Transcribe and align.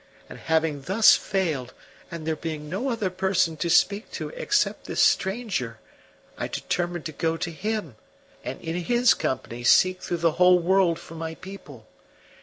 And 0.27 0.39
having 0.39 0.81
thus 0.81 1.15
failed, 1.15 1.75
and 2.09 2.25
there 2.25 2.35
being 2.35 2.67
no 2.67 2.89
other 2.89 3.11
person 3.11 3.55
to 3.57 3.69
speak 3.69 4.09
to 4.13 4.29
except 4.29 4.85
this 4.85 4.99
stranger, 4.99 5.77
I 6.39 6.47
determined 6.47 7.05
to 7.05 7.11
go 7.11 7.37
to 7.37 7.51
him, 7.51 7.97
and 8.43 8.59
in 8.61 8.75
his 8.85 9.13
company 9.13 9.63
seek 9.63 10.01
through 10.01 10.17
the 10.25 10.31
whole 10.41 10.57
world 10.57 10.97
for 10.97 11.13
my 11.13 11.35
people. 11.35 11.85